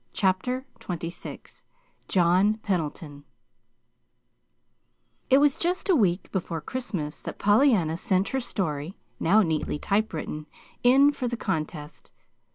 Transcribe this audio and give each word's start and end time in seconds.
CHAPTER 0.13 0.65
XXVI 0.79 1.61
JOHN 2.07 2.55
PENDLETON 2.63 3.23
It 5.29 5.37
was 5.37 5.55
just 5.55 5.89
a 5.89 5.95
week 5.95 6.31
before 6.31 6.59
Christmas 6.59 7.21
that 7.21 7.37
Pollyanna 7.37 7.97
sent 7.97 8.29
her 8.29 8.39
story 8.39 8.97
(now 9.19 9.43
neatly 9.43 9.77
typewritten) 9.77 10.47
in 10.81 11.11
for 11.11 11.27
the 11.27 11.37
contest. 11.37 12.09